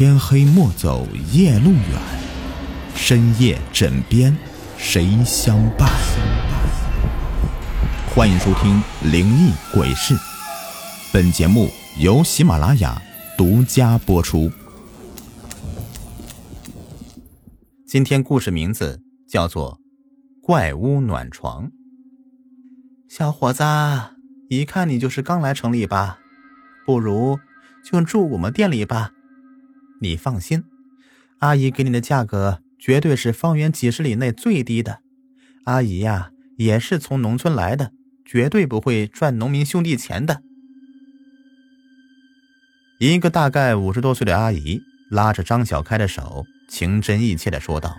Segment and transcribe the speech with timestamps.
[0.00, 2.00] 天黑莫走夜路远，
[2.94, 4.34] 深夜枕边
[4.78, 5.90] 谁相伴？
[8.08, 8.82] 欢迎收听
[9.12, 10.14] 《灵异鬼事》，
[11.12, 11.68] 本节目
[11.98, 12.98] 由喜马拉雅
[13.36, 14.50] 独家播出。
[17.86, 19.74] 今天故事名字叫做
[20.40, 21.66] 《怪屋暖床》。
[23.06, 23.62] 小伙子，
[24.48, 26.20] 一看你就是刚来城里吧？
[26.86, 27.38] 不如
[27.84, 29.12] 就住我们店里吧。
[30.00, 30.64] 你放心，
[31.40, 35.00] 阿姨给你的价格绝对是方圆几十里内最低的。
[35.64, 37.92] 阿姨呀，也是从农村来的，
[38.24, 40.42] 绝对不会赚农民兄弟钱的。
[42.98, 47.98] 一个大概五十多岁的阿姨拉着张小开的手，情真意切的说道：“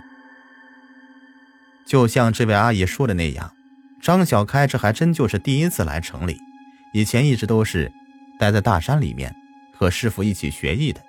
[1.86, 3.52] 就像这位阿姨说的那样，
[4.00, 6.36] 张小开这还真就是第一次来城里，
[6.92, 7.92] 以前一直都是
[8.40, 9.32] 待在大山里面，
[9.72, 11.00] 和师傅一起学艺的。”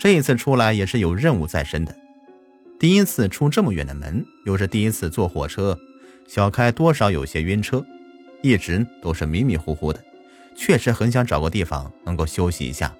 [0.00, 1.94] 这一次出来也是有任务在身的，
[2.78, 5.78] 第一次出这么远的门，又是第一次坐火车，
[6.26, 7.84] 小开多少有些晕车，
[8.40, 10.02] 一直都是迷迷糊糊的，
[10.56, 12.90] 确实很想找个地方能够休息一下。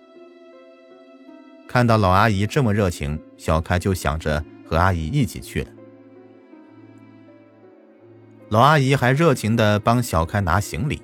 [1.66, 5.70] 看到老阿姨这么热情，小开就想着和阿姨一起去了。
[8.50, 11.00] 老阿姨还热情的帮小开拿行李，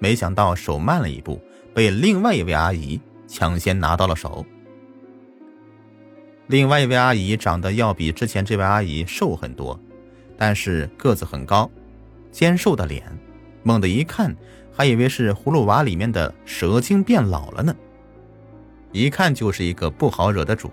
[0.00, 1.40] 没想到手慢了一步，
[1.72, 4.44] 被另外一位阿姨抢先拿到了手。
[6.48, 9.78] 另外一位阿姨长得要比之前这位阿姨瘦很多，
[10.36, 11.70] 但是个子很高，
[12.32, 13.04] 尖瘦的脸，
[13.62, 14.34] 猛地一看
[14.72, 17.76] 还以为是葫芦娃里面的蛇精变老了呢，
[18.92, 20.70] 一看就是一个不好惹的主。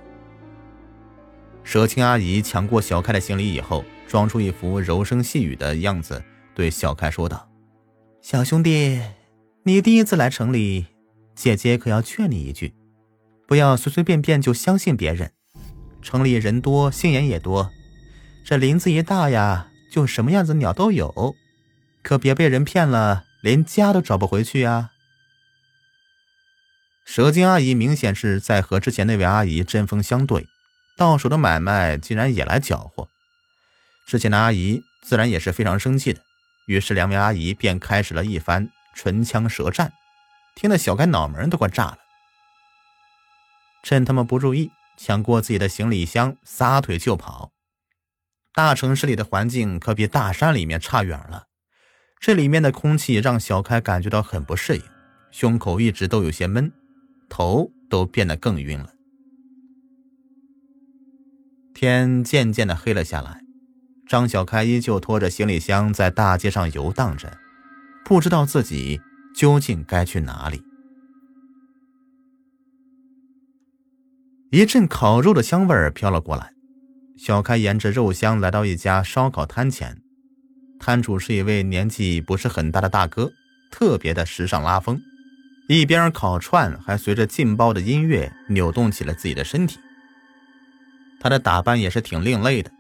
[1.62, 7.50] 蛇精阿姨抢过小开的行李以后，装出一副柔声细语的样子，对小开说道
[8.22, 9.02] ：“小兄弟，
[9.64, 10.86] 你第一次来城里，
[11.36, 12.73] 姐姐可要劝你一句，
[13.46, 15.31] 不要随随便便就相信别人。”
[16.06, 17.72] 城里人多，心眼也多，
[18.46, 21.35] 这林子一大呀，就什么样子鸟都有，
[22.03, 24.91] 可别被人骗了，连家都找不回去啊！
[27.06, 30.46] 蛇精阿姨明显是在和之前那位阿姨针锋相对，
[30.96, 33.09] 到手的买卖竟然也来搅和。
[34.06, 36.22] 之前的阿姨自然也是非常生气的，
[36.68, 39.91] 于是两位阿姨便开始了一番唇枪舌战，
[40.53, 41.97] 听得小开脑门都快炸了。
[43.81, 44.69] 趁他们不注意。
[44.97, 47.51] 抢过自己的行李箱，撒腿就跑。
[48.53, 51.47] 大城市里的环境可比大山里面差远了，
[52.19, 54.83] 这里面的空气让小开感觉到很不适应，
[55.31, 56.72] 胸口一直都有些闷，
[57.28, 58.94] 头都变得更晕了。
[61.73, 63.41] 天渐渐的黑了下来，
[64.07, 67.38] 张小开依旧拖着行李箱在大街上游荡着，
[68.06, 69.01] 不知道自己
[69.35, 70.63] 究竟该去哪里。
[74.51, 76.51] 一阵烤肉的香味儿飘了过来，
[77.17, 79.97] 小开沿着肉香来到一家烧烤摊前，
[80.79, 83.31] 摊主是一位年纪不是很大的大哥，
[83.72, 85.01] 特别的时尚拉风，
[85.67, 89.79] 一边烤串还随着劲爆的音乐扭动起了自己的身体。
[91.19, 92.72] 他的打扮也是挺另类的，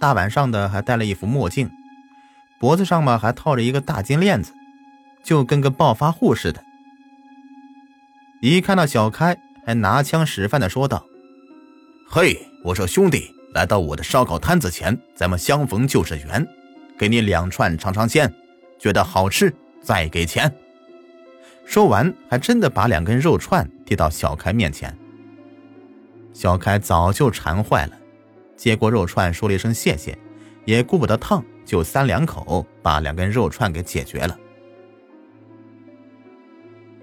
[0.00, 1.70] 大晚上的还戴了一副墨镜，
[2.58, 4.52] 脖子上嘛还套着一个大金链子，
[5.22, 6.62] 就跟个暴发户似的。
[8.42, 11.04] 一看到小开，还拿枪使饭的说道。
[12.06, 16.46] 嘿，我说兄弟，来到我的烧烤摊子前，咱们相逢就是缘，
[16.98, 18.32] 给你两串尝尝鲜，
[18.78, 19.52] 觉得好吃
[19.82, 20.52] 再给钱。
[21.64, 24.96] 说完，还真的把两根肉串递到小开面前。
[26.34, 27.92] 小开早就馋坏了，
[28.56, 30.18] 接过肉串，说了一声谢谢，
[30.66, 34.38] 也顾不得烫，就三两口把两根肉串给解决了。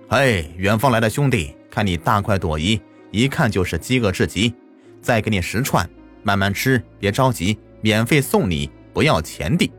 [0.07, 4.54] 嘿，远方来的兄弟，看你大快朵颐，一看就是饥饿至极。
[5.02, 5.90] 再给你十串，
[6.22, 9.72] 慢慢吃，别着急，免费送你，不要钱的。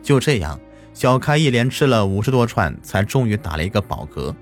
[0.00, 0.60] 就这样，
[0.92, 4.32] 小开一连吃了五十多串，才终于打了一个饱嗝。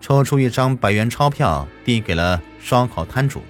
[0.00, 3.42] 抽出一张百元钞票，递给了烧烤摊主，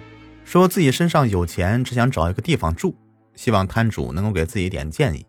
[0.45, 2.97] 说自己身上有钱，只想找一个地方住，
[3.37, 5.25] 希望摊主能够给自己点建议。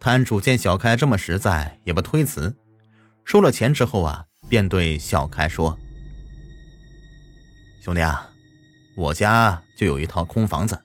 [0.00, 2.56] 摊主见小开这么实在，也不推辞，
[3.24, 5.78] 收了钱之后啊，便对小开说。
[7.82, 8.30] 兄弟啊，
[8.96, 10.82] 我家就有一套空房子，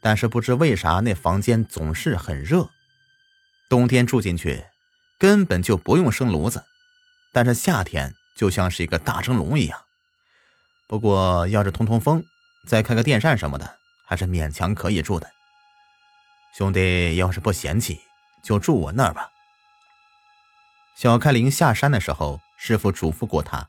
[0.00, 2.70] 但是不知为啥那房间总是很热，
[3.68, 4.64] 冬天住进去
[5.18, 6.64] 根本就不用生炉子，
[7.32, 9.80] 但是夏天就像是一个大蒸笼一样。
[10.86, 12.22] 不过要是通通风，
[12.68, 15.28] 再开个电扇什么的，还是勉强可以住的。
[16.54, 18.00] 兄弟要是不嫌弃，
[18.44, 19.30] 就住我那儿吧。
[20.96, 23.68] 小开林下山的时候，师傅嘱咐过他。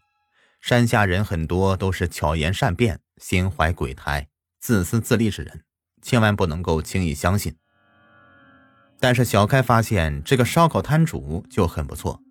[0.62, 4.28] 山下人很多都是巧言善辩、心怀鬼胎、
[4.60, 5.64] 自私自利之人，
[6.04, 7.56] 千万不能够轻易相信。
[9.00, 12.22] 但是小开发现这个烧烤摊主就很不错，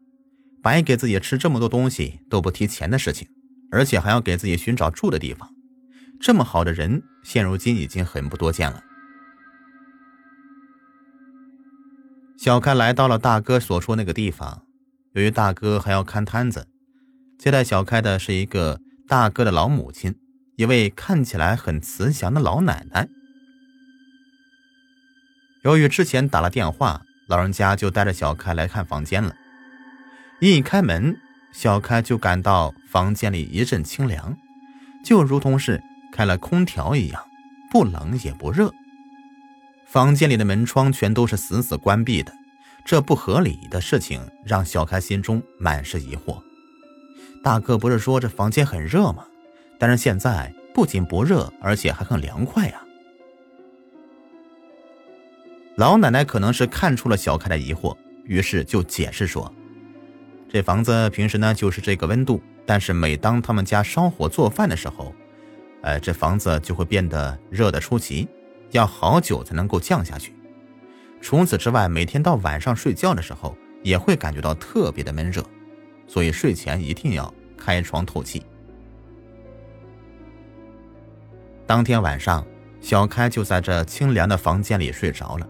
[0.62, 3.26] 白给自己吃这么多东西都不提钱的事情，
[3.73, 5.50] 而且还要给自己寻找住的地方。
[6.20, 8.85] 这么好的人，现如今已经很不多见了。
[12.38, 14.64] 小开来到了大哥所说那个地方，
[15.14, 16.67] 由于大哥还要看摊子，
[17.38, 20.14] 接待小开的是一个大哥的老母亲，
[20.56, 23.09] 一位看起来很慈祥的老奶奶。
[25.64, 29.35] 由于之前打了电话，老人家就带着小开来看房间了。
[30.41, 31.17] 一开门，
[31.53, 34.37] 小开就感到房间里一阵清凉，
[35.05, 37.23] 就如同是开了空调一样，
[37.70, 38.73] 不冷也不热。
[39.87, 42.32] 房间里的门窗全都是死死关闭的，
[42.84, 46.43] 这不合理的事情让小开心中满是疑惑。
[47.43, 49.26] 大哥不是说这房间很热吗？
[49.79, 52.82] 但是现在不仅不热，而且还很凉快呀。
[55.76, 59.52] 老奶奶可能是看出了小开的疑惑，于是就解释说
[60.49, 65.14] ：“这房子平时呢就是这个温度，但是每当他们家烧火做饭的时候，
[65.82, 68.28] 呃，这房子就会变得热得出奇，
[68.70, 70.32] 要好久才能够降下去。
[71.23, 75.43] 除此之外，每天到晚上睡觉的时候也会感觉到特别的闷热，
[76.07, 78.45] 所以睡前一定要开窗透气。”
[81.65, 82.45] 当天晚上，
[82.81, 85.49] 小开就在这清凉的房间里睡着了。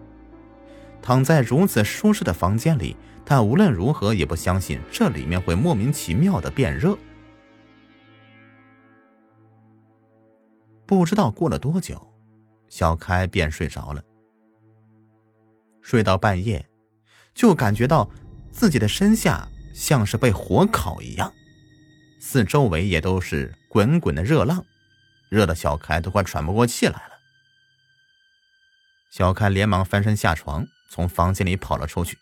[1.01, 6.97] 躺在如此舒适的房间里，他无论如何也不相信这里面会莫名其妙的变热。
[10.87, 12.01] 不知道过了多久，
[12.69, 14.03] 小开便睡着了。
[15.83, 16.65] 睡到半夜，
[17.35, 18.09] 就感觉到
[18.51, 21.33] 自己的身下像是被火烤一样，
[22.21, 24.65] 四周围也都是滚滚的热浪，
[25.29, 27.13] 热的小开都快喘不过气来了。
[29.11, 30.67] 小开连忙翻身下床。
[30.95, 32.19] 从房间里跑了出去，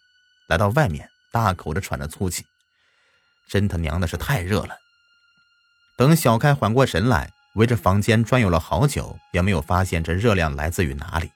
[0.46, 2.44] 来到外面，大口的喘着粗气，
[3.48, 4.76] 真他娘的是太热了。
[5.98, 11.32] 等小开缓过神来，围着房间转悠了好久，也没有发现这热量来自于哪里。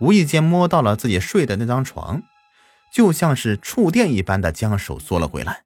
[0.00, 2.22] 无意间摸到了自己睡的那张床，
[2.92, 5.64] 就像是触电一般的将手缩了回来。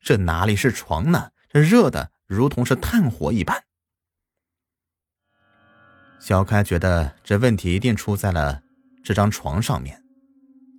[0.00, 1.30] 这哪里是床呢？
[1.48, 3.64] 这热的如同是炭火一般。
[6.20, 8.62] 小开觉得这问题一定出在了。
[9.02, 10.02] 这张床上面，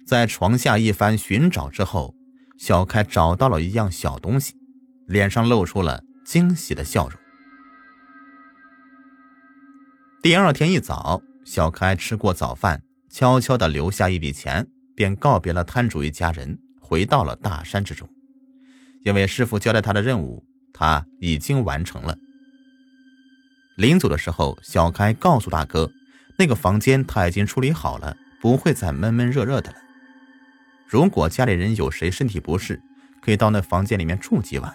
[0.05, 2.13] 在床下一番寻找之后，
[2.59, 4.53] 小开找到了一样小东西，
[5.07, 7.19] 脸上露出了惊喜的笑容。
[10.21, 18.07] 第二天一早，小开吃过早饭，悄悄的留下一笔钱，便告别了摊主一家人，回到了大山之中。
[19.03, 22.17] 因为师傅交代他的任务，他已经完成了。
[23.77, 25.91] 临走的时候，小开告诉大哥。
[26.37, 29.77] 那个房间他已经处理好了，不会再闷闷热热的了。
[30.87, 32.81] 如果家里人有谁身体不适，
[33.21, 34.73] 可以到那房间里面住几晚。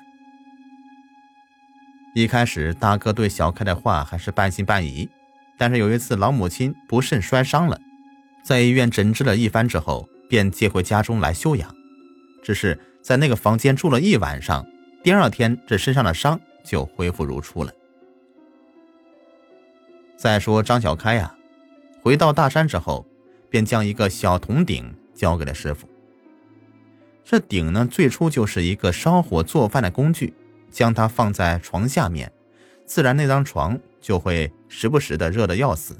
[2.14, 5.08] 一开始大哥对小开的话还是半信半疑，
[5.56, 7.80] 但是有一次老母亲不慎摔伤了，
[8.44, 11.74] 在医院诊治了一番之后，便接回家中来休养。
[12.42, 14.66] 只是在那个房间住了一晚上，
[15.02, 17.72] 第二天这身上的伤就恢复如初了。
[20.16, 21.34] 再说张小开呀。
[22.02, 23.04] 回到大山之后，
[23.50, 25.88] 便将一个小铜鼎交给了师傅。
[27.24, 30.32] 这鼎呢，最初就是一个烧火做饭的工具，
[30.70, 32.30] 将它放在床下面，
[32.84, 35.96] 自然那张床就会时不时的热的要死。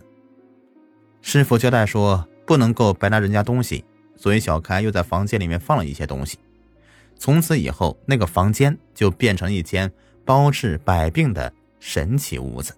[1.23, 3.85] 师傅交代说，不能够白拿人家东西，
[4.17, 6.39] 所以小开又在房间里面放了一些东西。
[7.17, 9.91] 从此以后，那个房间就变成一间
[10.25, 12.75] 包治百病的神奇屋子。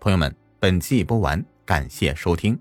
[0.00, 0.34] 朋友们。
[0.62, 2.56] 本集播完，感谢收听。